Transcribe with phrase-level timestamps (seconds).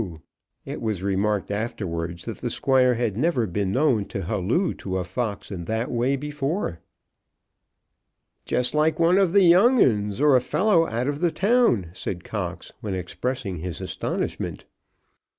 [0.65, 5.03] It was remarked afterwards that the Squire had never been known to halloo to a
[5.03, 6.79] fox in that way before.
[8.45, 12.23] "Just like one of the young 'uns, or a fellow out of the town," said
[12.23, 14.65] Cox, when expressing his astonishment.